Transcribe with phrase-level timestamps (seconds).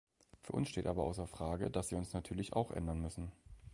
[0.41, 3.31] Für uns steht aber außer Frage, dass wir uns natürlich auch ändern müssen.